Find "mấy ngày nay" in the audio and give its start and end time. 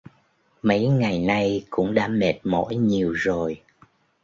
0.61-1.65